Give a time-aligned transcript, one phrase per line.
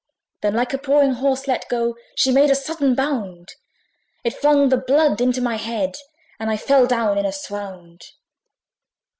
[0.41, 3.49] Then like a pawing horse let go, She made a sudden bound:
[4.23, 5.95] It flung the blood into my head,
[6.39, 8.01] And I fell down in a swound.